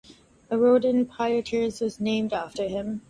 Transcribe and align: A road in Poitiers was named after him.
A 0.49 0.57
road 0.57 0.83
in 0.83 1.05
Poitiers 1.05 1.79
was 1.79 1.99
named 1.99 2.33
after 2.33 2.67
him. 2.67 2.99